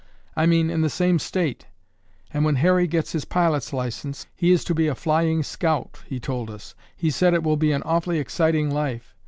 [0.35, 1.67] I mean, in the same state,
[2.33, 6.19] and when Harry gets his pilot's license, he is to be a flying scout, he
[6.19, 6.73] told us.
[6.97, 9.13] He said it will be an awfully exciting life.